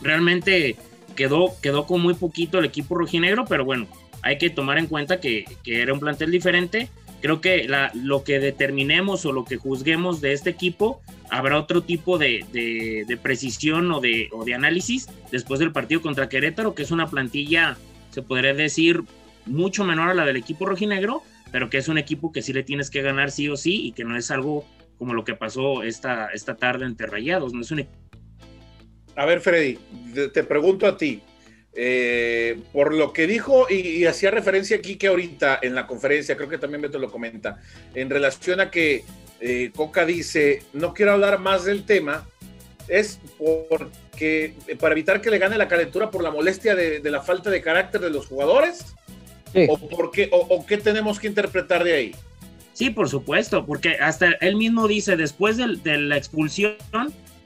[0.01, 0.75] Realmente
[1.15, 3.87] quedó, quedó con muy poquito el equipo rojinegro, pero bueno,
[4.21, 6.89] hay que tomar en cuenta que, que era un plantel diferente.
[7.21, 11.83] Creo que la, lo que determinemos o lo que juzguemos de este equipo habrá otro
[11.83, 16.75] tipo de, de, de precisión o de, o de, análisis después del partido contra Querétaro,
[16.75, 17.77] que es una plantilla,
[18.11, 19.03] se podría decir,
[19.45, 22.63] mucho menor a la del equipo rojinegro, pero que es un equipo que sí le
[22.63, 24.65] tienes que ganar sí o sí y que no es algo
[24.97, 27.53] como lo que pasó esta, esta tarde entre Rayados.
[27.53, 27.87] No es un...
[29.15, 29.77] A ver, Freddy,
[30.33, 31.21] te pregunto a ti.
[31.75, 36.35] Eh, por lo que dijo y, y, hacía referencia aquí que ahorita en la conferencia,
[36.35, 37.59] creo que también Beto lo comenta,
[37.95, 39.03] en relación a que
[39.39, 42.27] eh, Coca dice, no quiero hablar más del tema,
[42.87, 47.21] es porque para evitar que le gane la calentura por la molestia de, de la
[47.21, 48.95] falta de carácter de los jugadores,
[49.53, 49.67] sí.
[49.69, 52.15] o, por qué, o, o qué tenemos que interpretar de ahí.
[52.73, 56.75] Sí, por supuesto, porque hasta él mismo dice, después de, de la expulsión,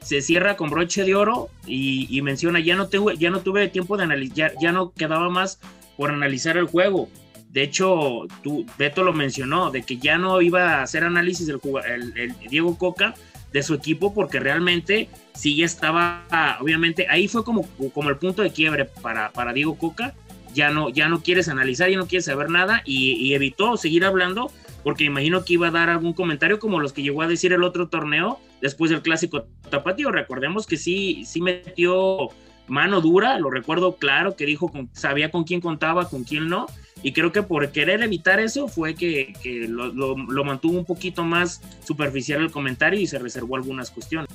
[0.02, 3.68] se cierra con broche de oro y, y, menciona, ya no, tengo, ya no tuve
[3.68, 5.60] tiempo de analizar, ya, ya, no quedaba más
[5.96, 7.08] por analizar el juego.
[7.50, 11.60] De hecho, tú, Beto lo mencionó, de que ya no iba a hacer análisis el,
[11.86, 13.14] el, el Diego Coca
[13.52, 16.24] de su equipo porque realmente sí ya estaba,
[16.60, 20.14] obviamente, ahí fue como, como el punto de quiebre para, para Diego Coca,
[20.54, 24.50] ya no, ya no quieres analizar, ya no quieres saber nada y, evitó seguir hablando
[24.82, 27.62] porque imagino que iba a dar algún comentario como los que llegó a decir el
[27.62, 30.10] otro torneo después del clásico tapatío.
[30.10, 32.30] Recordemos que sí, sí metió
[32.68, 36.66] mano dura, lo recuerdo claro, que dijo con, sabía con quién contaba, con quién no,
[37.02, 40.84] y creo que por querer evitar eso fue que, que lo, lo, lo, mantuvo un
[40.84, 44.28] poquito más superficial el comentario y se reservó algunas cuestiones.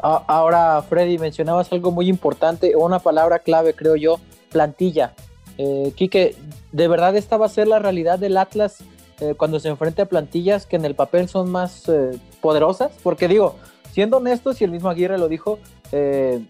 [0.00, 5.14] Ahora, Freddy, mencionabas algo muy importante, una palabra clave, creo yo, plantilla.
[5.56, 6.36] Eh, Quique,
[6.72, 8.82] ¿de verdad esta va a ser la realidad del Atlas
[9.20, 13.26] eh, cuando se enfrente a plantillas que en el papel son más eh, poderosas, porque
[13.26, 13.56] digo,
[13.90, 15.58] siendo honestos, y el mismo Aguirre lo dijo,
[15.90, 16.44] eh,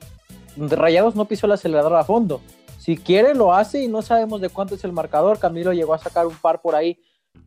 [0.56, 2.42] Rayados no pisó el acelerador a fondo.
[2.78, 5.38] Si quiere, lo hace y no sabemos de cuánto es el marcador.
[5.38, 6.98] Camilo llegó a sacar un par por ahí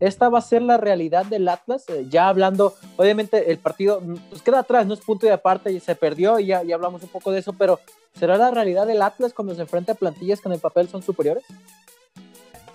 [0.01, 4.41] esta va a ser la realidad del Atlas, eh, ya hablando, obviamente el partido pues
[4.41, 7.31] queda atrás, no es punto de aparte y se perdió y ya, hablamos un poco
[7.31, 7.79] de eso, pero
[8.17, 11.03] ¿será la realidad del Atlas cuando se enfrenta a plantillas que en el papel son
[11.03, 11.43] superiores?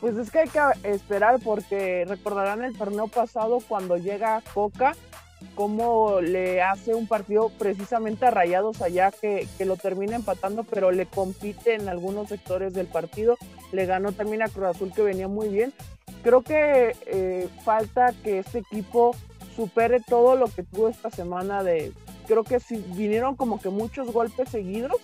[0.00, 4.94] Pues es que hay que esperar porque recordarán el torneo pasado cuando llega Coca,
[5.56, 10.92] cómo le hace un partido precisamente a Rayados allá que, que, lo termina empatando, pero
[10.92, 13.36] le compite en algunos sectores del partido.
[13.72, 15.72] Le ganó también a Cruz Azul que venía muy bien.
[16.26, 19.14] Creo que eh, falta que este equipo
[19.54, 21.92] supere todo lo que tuvo esta semana de...
[22.26, 24.96] Creo que si vinieron como que muchos golpes seguidos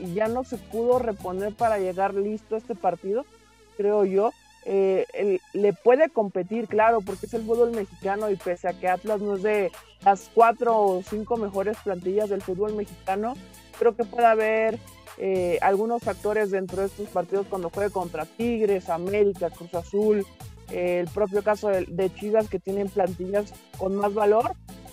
[0.00, 3.26] y ya no se pudo reponer para llegar listo este partido
[3.76, 4.32] creo yo.
[4.64, 9.20] Eh, le puede competir, claro, porque es el fútbol mexicano y pese a que Atlas
[9.20, 9.70] no es de
[10.06, 13.34] las cuatro o cinco mejores plantillas del fútbol mexicano,
[13.78, 14.78] creo que puede haber
[15.18, 20.24] eh, algunos factores dentro de estos partidos cuando juegue contra Tigres, América, Cruz Azul,
[20.72, 24.52] el propio caso de, de Chivas que tienen plantillas con más valor,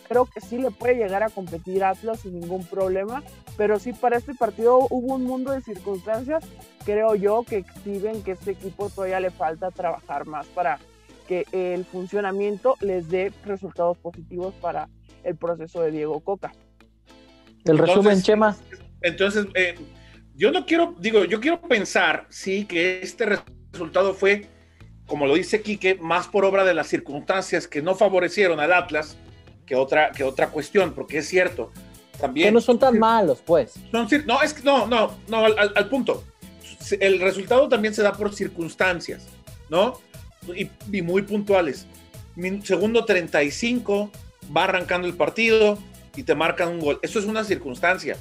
[0.09, 3.23] creo que sí le puede llegar a competir Atlas sin ningún problema,
[3.55, 6.43] pero sí para este partido hubo un mundo de circunstancias,
[6.83, 10.79] creo yo, que exhiben que este equipo todavía le falta trabajar más para
[11.27, 14.89] que el funcionamiento les dé resultados positivos para
[15.23, 16.51] el proceso de Diego Coca.
[17.65, 18.57] El resumen, Chema.
[19.01, 19.75] Entonces, eh,
[20.33, 24.47] yo no quiero, digo, yo quiero pensar, sí, que este resultado fue,
[25.09, 29.17] como lo dice Quique, más por obra de las circunstancias que no favorecieron al Atlas,
[29.65, 31.71] que otra, que otra cuestión, porque es cierto.
[32.19, 33.73] También, que no son tan malos, pues.
[33.91, 36.23] No, no, es que no, no, no, al, al, punto.
[36.99, 39.27] El resultado también se da por circunstancias,
[39.69, 39.99] ¿no?
[40.55, 41.85] Y, y muy puntuales.
[42.63, 44.11] segundo 35,
[44.55, 45.77] va arrancando el partido
[46.15, 46.99] y te marcan un gol.
[47.01, 48.17] Eso es una circunstancia.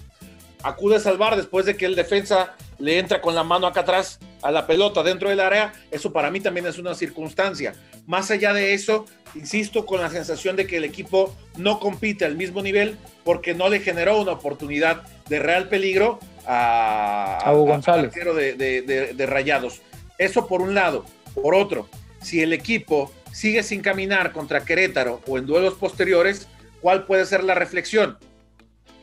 [0.63, 4.19] Acude a salvar después de que el defensa le entra con la mano acá atrás
[4.43, 5.73] a la pelota dentro del área.
[5.91, 7.75] Eso para mí también es una circunstancia.
[8.07, 12.37] Más allá de eso, insisto con la sensación de que el equipo no compite al
[12.37, 18.13] mismo nivel porque no le generó una oportunidad de real peligro a, a González.
[18.15, 19.83] de, de, de, de, Rayados.
[20.17, 21.05] Eso por un lado.
[21.35, 21.89] Por otro,
[22.23, 26.49] si el equipo sigue sin caminar contra Querétaro o en duelos posteriores,
[26.81, 28.19] ¿cuál puede ser la reflexión?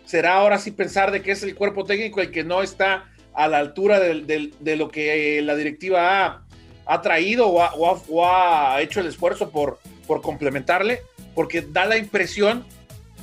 [0.05, 3.47] ¿Será ahora sí pensar de que es el cuerpo técnico el que no está a
[3.47, 6.43] la altura de, lo que la directiva
[6.85, 11.01] ha traído o ha, hecho el esfuerzo por, por complementarle,
[11.33, 12.65] porque da la impresión,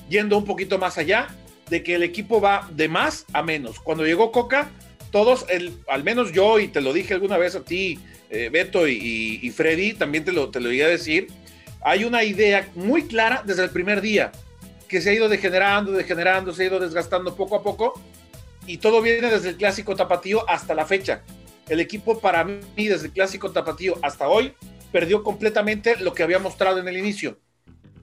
[0.09, 1.29] yendo un poquito más allá,
[1.71, 3.81] de que el equipo va de más a menos.
[3.81, 4.71] Cuando llegó Coca,
[5.11, 7.99] todos, el, al menos yo, y te lo dije alguna vez a ti,
[8.31, 11.29] eh, Beto y, y, Freddy, también te lo, te lo iba a decir,
[11.83, 14.33] hay una idea muy clara desde el primer día,
[14.92, 18.00] que se ha ido degenerando, degenerando, se ha ido desgastando poco a poco,
[18.66, 21.22] y todo viene desde el clásico tapatío hasta la fecha
[21.68, 24.55] el equipo para mí desde el clásico tapatío hasta hoy
[24.90, 27.38] perdió completamente lo que había mostrado en el inicio.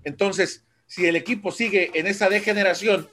[0.03, 3.07] Entonces, si el equipo sigue en esa degeneración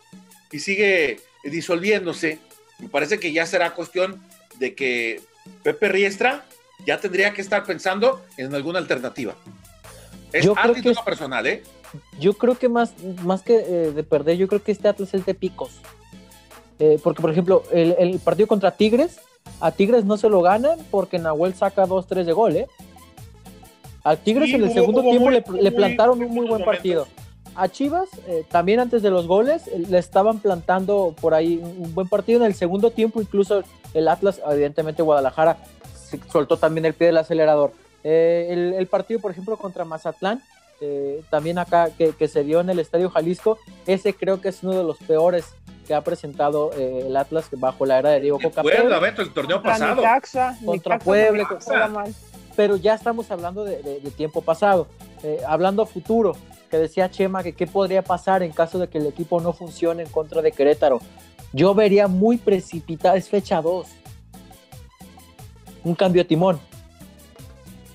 [0.51, 2.39] y sigue disolviéndose,
[2.79, 4.23] me parece que ya será cuestión
[4.59, 5.21] de que
[5.63, 6.47] Pepe Riestra
[6.87, 9.37] ya tendría que estar pensando en alguna alternativa.
[10.33, 11.63] Es yo creo que es, personal, ¿eh?
[12.19, 15.25] Yo creo que más, más que eh, de perder, yo creo que este Atlas es
[15.27, 15.81] de picos.
[16.79, 19.19] Eh, porque, por ejemplo, el, el, partido contra Tigres,
[19.61, 22.67] a Tigres no se lo ganan porque Nahuel saca 2-3 de gol, ¿eh?
[24.05, 26.65] A Tigres sí, en el segundo tiempo muy, le, le, plantaron muy, un muy buen
[26.65, 27.07] partido.
[27.57, 31.95] A Chivas, eh, también antes de los goles, eh, le estaban plantando por ahí un
[31.95, 32.41] buen partido.
[32.41, 35.57] En el segundo tiempo, incluso el Atlas, evidentemente Guadalajara,
[36.31, 37.73] soltó también el pie del acelerador.
[38.05, 40.43] Eh, el, el, partido, por ejemplo, contra Mazatlán,
[40.81, 44.63] eh, también acá que, que, se dio en el Estadio Jalisco, ese creo que es
[44.63, 45.55] uno de los peores
[45.87, 48.63] que ha presentado eh, el Atlas bajo la era de Diego Coca.
[48.63, 49.97] Puebla, Beto, el torneo pasado.
[49.97, 51.49] Nicaxa, contra Puebla,
[52.57, 54.89] pero ya estamos hablando de, de, de tiempo pasado.
[55.23, 56.37] Eh, hablando a futuro,
[56.71, 60.03] que decía Chema que qué podría pasar en caso de que el equipo no funcione
[60.03, 61.01] en contra de Querétaro.
[61.53, 63.87] Yo vería muy precipitado, es fecha 2.
[65.85, 66.61] Un cambio de timón.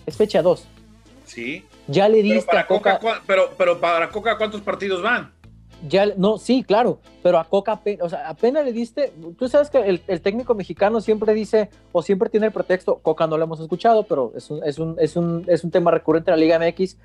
[0.06, 0.66] Es fecha 2.
[1.26, 1.66] Sí.
[1.92, 5.34] Ya le diste pero a Coca, Coca, pero, pero para Coca, ¿cuántos partidos van?
[5.88, 9.80] ya, no, sí, claro, pero a Coca, o sea, apenas le diste, tú sabes que
[9.80, 13.60] el, el, técnico mexicano siempre dice, o siempre tiene el pretexto, Coca no lo hemos
[13.60, 16.60] escuchado, pero es un, es un, es un, es un tema recurrente en la Liga
[16.60, 16.98] MX,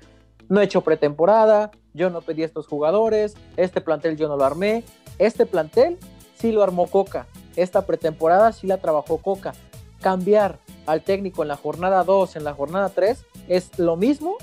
[0.49, 4.45] no he hecho pretemporada, yo no pedí a estos jugadores, este plantel yo no lo
[4.45, 4.83] armé,
[5.17, 5.97] este plantel
[6.35, 9.53] sí lo armó Coca, esta pretemporada sí la trabajó Coca,
[10.01, 14.37] cambiar al técnico en la jornada 2, en la jornada 3, es lo mismo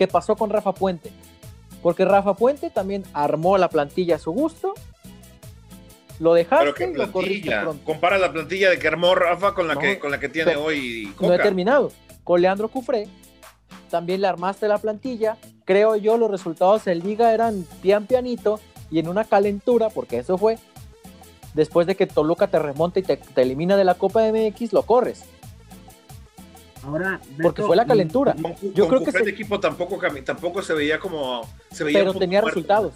[0.00, 1.12] que pasó con Rafa Puente
[1.82, 4.74] porque Rafa Puente también armó la plantilla a su gusto.
[6.18, 7.84] Lo dejaste Pero y lo corriste pronto.
[7.84, 10.56] Compara la plantilla de que armó Rafa con la, No, que, con la que tiene
[10.56, 11.90] hoy No he terminado.
[12.24, 13.08] Con Leandro Cufré
[13.90, 15.38] también le armaste la plantilla.
[15.64, 18.60] Creo yo los resultados en liga eran pian pianito
[18.90, 20.58] y en una calentura, porque eso fue,
[21.54, 25.24] después de que Toluca te remonta y te, elimina de la Copa MX, lo corres.
[26.90, 28.34] Ahora, porque fue la calentura.
[28.74, 32.92] yo creo que el equipo tampoco, tampoco se veía como se veía pero tenía resultados.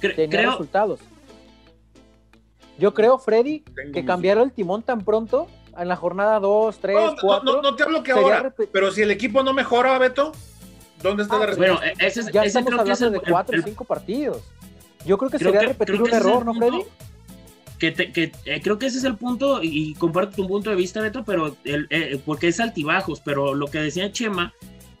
[0.00, 1.00] tenía resultados.
[2.78, 3.60] Yo creo, Freddy,
[3.92, 5.46] que cambiar el timón tan pronto
[5.78, 7.62] en la jornada 2, 3, 4.
[7.62, 10.32] No, te hablo que ahora, pero si el equipo no mejora, Beto,
[11.02, 11.76] ¿dónde está la ah, respuesta?
[11.76, 14.42] Bueno, ese, ya ese estamos hablando de 4 o 5 partidos.
[15.04, 16.84] Yo creo que sería repetir un error, ¿no, Freddy?
[17.88, 21.56] Eh, creo que ese es el punto, y, comparto tu punto de vista, Beto, pero
[21.64, 24.54] el, eh, porque es altibajos, pero lo que decía Chema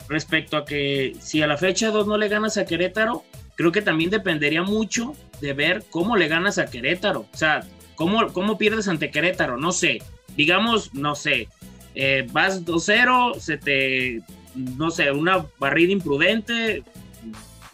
[0.08, 3.24] respecto a que si a la fecha 2 no le ganas a Querétaro,
[3.56, 7.26] creo que también dependería mucho de ver cómo le ganas a Querétaro.
[7.32, 10.02] O sea, cómo, cómo pierdes ante Querétaro, no sé.
[10.36, 11.48] Digamos, no sé,
[11.94, 14.20] eh, vas 2-0, se te,
[14.54, 16.82] no sé, una barrida imprudente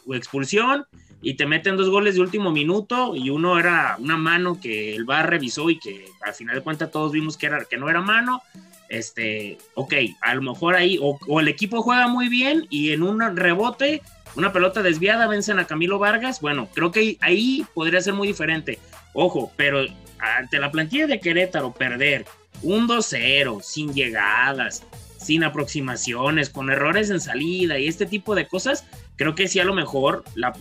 [0.07, 0.85] o expulsión
[1.23, 5.05] y te meten dos goles de último minuto y uno era una mano que el
[5.05, 8.01] VAR revisó y que al final de cuentas todos vimos que, era, que no era
[8.01, 8.43] mano.
[8.89, 13.03] Este, ok, a lo mejor ahí, o, o el equipo juega muy bien y en
[13.03, 14.03] un rebote
[14.37, 16.41] una pelota desviada, vencen a Camilo Vargas.
[16.41, 18.79] Bueno, creo que ahí podría ser muy diferente.
[19.13, 19.85] Ojo, pero
[20.19, 22.27] ante la plantilla de Querétaro, perder
[22.63, 24.85] un 2-0, sin llegadas,
[25.19, 28.85] sin aproximaciones, con errores en salida y este tipo de cosas,
[29.21, 30.55] creo que sí a lo mejor la,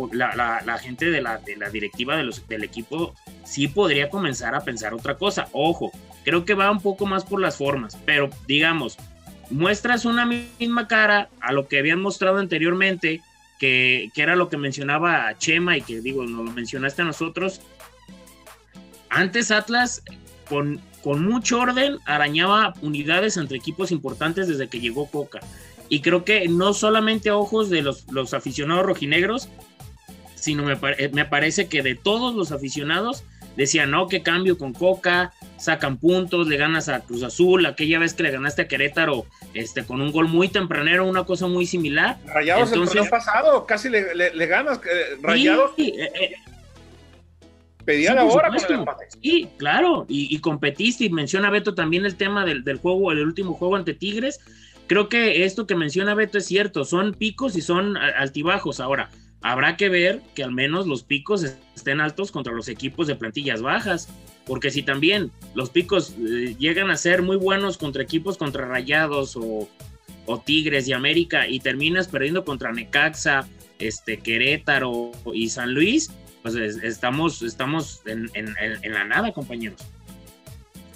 [0.82, 4.94] gente de la, de la directiva de los, del equipo sí podría comenzar a pensar
[4.94, 5.48] otra cosa.
[5.54, 5.94] Ojo,
[6.26, 8.98] creo que va un poco más por las formas, pero digamos,
[9.50, 13.22] muestras una misma cara a lo que habían mostrado anteriormente
[13.62, 17.62] que, era lo que mencionaba Chema y que digo, nos lo mencionaste a nosotros.
[19.10, 20.04] Antes Atlas,
[20.50, 25.40] con, con mucho orden, arañaba unidades entre equipos importantes desde que llegó Coca.
[25.90, 29.50] Y creo que no solamente a ojos de los, los aficionados rojinegros,
[30.36, 30.78] sino me,
[31.12, 33.24] me parece que de todos los aficionados
[33.56, 38.14] decían, no, qué cambio con Coca, sacan puntos, le ganas a Cruz Azul, aquella vez
[38.14, 42.18] que le ganaste a Querétaro este, con un gol muy tempranero, una cosa muy similar.
[42.26, 45.72] Rayados el torneo pasado, casi le, ganas, eh, Rayados.
[45.76, 46.36] Sí, eh, eh.
[47.84, 48.86] Pedía la hora con el
[49.22, 53.54] Sí, claro, y, competiste, y menciona Beto también el tema del, del juego, el último
[53.54, 54.40] juego ante Tigres.
[54.90, 58.80] Creo que esto que menciona Beto es cierto, son picos y son altibajos.
[58.80, 61.44] Ahora, habrá que ver que al menos los picos
[61.76, 64.10] estén altos contra los equipos de plantillas bajas,
[64.48, 69.38] porque si también los picos eh, llegan a ser muy buenos contra equipos contra Rayados
[69.38, 69.70] o,
[70.44, 73.48] Tigres y América y terminas perdiendo contra Necaxa,
[73.78, 78.32] este, Querétaro y San Luis, pues estamos, estamos en,
[78.92, 79.82] la nada, compañeros.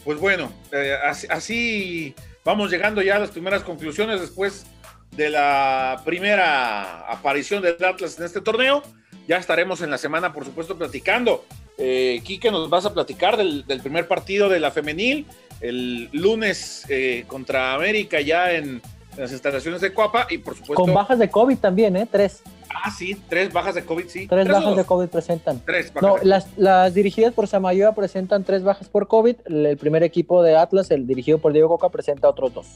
[0.04, 0.96] Pues bueno, eh,
[1.30, 4.66] así vamos llegando ya a las primeras conclusiones después
[5.12, 8.84] de la primera aparición del Atlas en este torneo.
[9.28, 11.46] Ya estaremos en la semana, por supuesto, platicando.
[11.78, 15.26] Eh, Quique, nos vas a platicar del, primer partido de la femenil,
[15.62, 18.82] el lunes eh, contra América ya en,
[19.18, 20.84] las instalaciones de Coapa y por supuesto...
[20.84, 22.08] Con bajas de COVID también, ¿eh?
[22.10, 22.42] Tres.
[22.70, 24.28] Ah, sí, tres bajas de COVID, sí.
[24.28, 25.62] Tres, bajas de COVID presentan.
[25.66, 29.36] Tres No, las, las, dirigidas por Samayoa presentan tres bajas por COVID.
[29.46, 32.68] El primer equipo de Atlas, el dirigido por Diego Coca, presenta otros dos.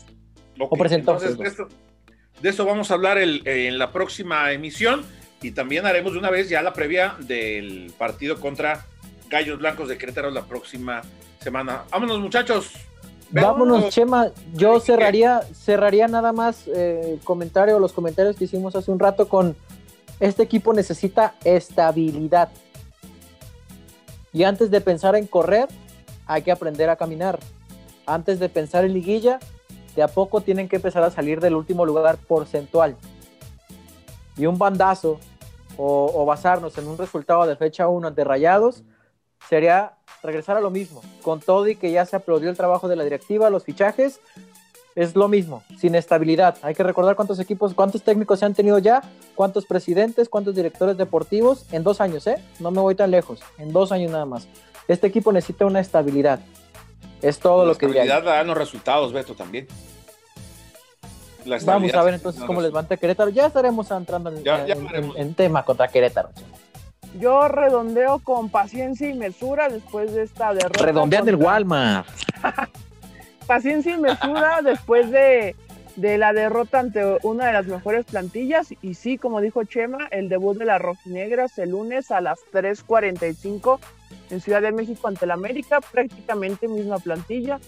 [0.60, 1.68] o presentó otros dos.
[2.42, 5.04] De eso vamos a hablar en la próxima emisión
[5.42, 8.86] y también haremos de una vez ya la previa del partido contra
[9.30, 11.02] Gallos Blancos de Querétaro la próxima
[11.40, 11.84] semana.
[11.92, 12.87] Vámonos muchachos.
[13.32, 14.32] Vámonos, Chema.
[14.54, 19.28] Yo cerraría, cerraría nada más eh, el comentario, los comentarios que hicimos hace un rato
[19.28, 19.56] con
[20.20, 22.50] este equipo necesita estabilidad.
[24.34, 25.68] Y antes de pensar en correr,
[26.26, 27.40] hay que aprender a caminar.
[28.06, 29.40] Antes de pensar en liguilla,
[29.96, 32.96] de a poco tienen que empezar a salir del último lugar porcentual.
[34.38, 35.20] Y un bandazo
[35.78, 38.84] o, basarnos en un resultado de fecha 1 ante Rayados
[39.48, 41.02] sería regresar a lo mismo.
[41.22, 44.20] Con todo y que ya se aplaudió el trabajo de la directiva, los fichajes,
[44.96, 46.58] es lo mismo, sin estabilidad.
[46.64, 49.04] Hay que recordar cuántos equipos, cuántos técnicos se han tenido ya,
[49.36, 52.44] cuántos presidentes, cuántos directores deportivos en dos años, ¿eh?
[52.60, 54.48] No me voy tan lejos, en dos años nada más.
[54.88, 56.40] Este equipo necesita una estabilidad.
[57.22, 57.88] Es todo lo que...
[57.88, 59.68] La estabilidad da los resultados, Beto, también.
[61.66, 63.30] Vamos a ver entonces cómo les va ante Querétaro.
[63.30, 64.34] Ya estaremos entrando
[65.16, 66.30] en, tema contra Querétaro.
[67.20, 70.86] Yo redondeo con paciencia y mesura después de esta derrota.
[70.86, 72.08] Redondeando el Walmart.
[73.48, 75.56] paciencia y mesura después de,
[75.96, 78.68] de, la derrota ante una de las mejores plantillas.
[78.82, 83.80] Y sí, como dijo Chema, el debut de las rojinegras el lunes a las 3.45
[84.30, 87.60] en Ciudad de México ante el América, prácticamente misma plantilla.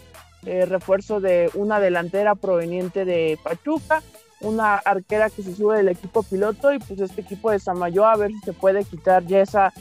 [0.46, 4.02] Eh, refuerzo de una delantera proveniente de Pachuca
[4.42, 8.16] una arquera que se sube del equipo piloto y pues este equipo de Samayo a
[8.16, 9.74] ver si se puede quitar ya esa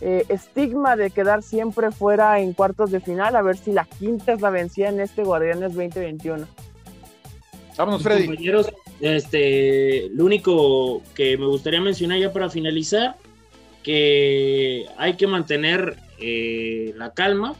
[0.00, 4.32] eh, estigma de quedar siempre fuera en cuartos de final, a ver si la quinta
[4.32, 6.46] es la vencida en este Guardianes 2021.
[7.76, 8.26] Vámonos, Freddy.
[8.26, 13.16] Compañeros, este, lo único que me gustaría mencionar ya para finalizar,
[13.82, 17.54] que hay que mantener eh, la calma,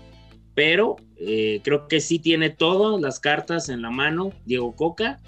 [0.54, 5.20] pero eh, creo que sí tiene todas las cartas en la mano Diego Coca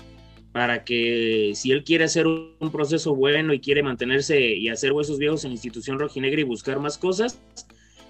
[0.53, 5.19] para que si él quiere hacer un proceso bueno y quiere mantenerse y hacer huesos
[5.19, 7.39] viejos en la institución rojinegra y buscar más cosas,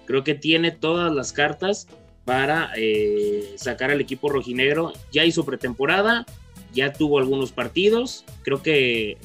[0.05, 1.87] creo que tiene todas las cartas
[2.25, 4.93] para eh, sacar al equipo rojinegro.
[5.11, 6.25] Ya hizo pretemporada,
[6.73, 9.17] ya tuvo algunos partidos, creo que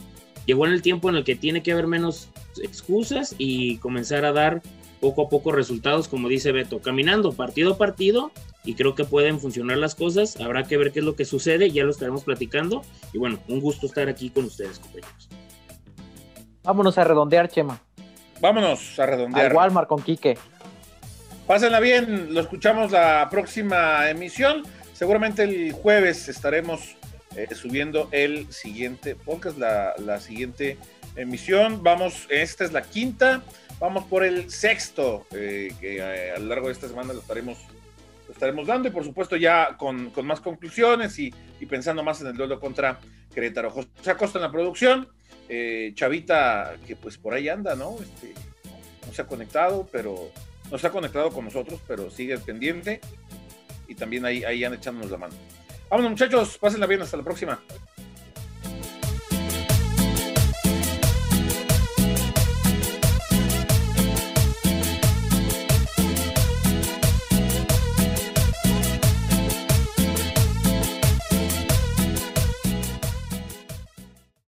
[0.46, 2.28] llegó en el tiempo en el que tiene que haber menos
[2.62, 4.62] excusas y comenzar a dar
[5.04, 8.30] poco a poco resultados, como dice Beto, caminando partido a partido
[8.64, 10.40] y creo que pueden funcionar las cosas.
[10.40, 12.80] Habrá que ver qué es lo que sucede, ya lo estaremos platicando.
[13.12, 15.28] Y bueno, un gusto estar aquí con ustedes, compañeros.
[16.62, 17.82] Vámonos a redondear, Chema.
[18.40, 19.50] Vámonos a redondear.
[19.50, 20.38] Al Walmart con Quique.
[21.46, 24.62] Pásenla bien, lo escuchamos la próxima emisión.
[24.94, 26.96] Seguramente el jueves estaremos
[27.36, 30.78] eh, subiendo el siguiente podcast, la, la siguiente
[31.16, 31.82] emisión.
[31.82, 33.42] Vamos, esta es la quinta.
[33.80, 37.58] Vamos por el sexto, eh, que eh, a lo largo de esta semana lo estaremos,
[38.26, 42.20] lo estaremos dando y por supuesto ya con, con más conclusiones y, y, pensando más
[42.20, 43.00] en el duelo contra
[43.34, 43.70] Querétaro.
[43.70, 45.08] José Acosta en la producción,
[45.48, 47.96] eh, Chavita que pues por ahí anda, ¿no?
[48.00, 48.32] Este,
[49.06, 50.30] no se ha conectado, pero
[50.70, 53.00] no se ha conectado con nosotros, pero sigue pendiente
[53.88, 55.34] y también ahí, ahí han echándonos la mano.
[55.90, 57.60] Vámonos muchachos, pásenla bien, hasta la próxima.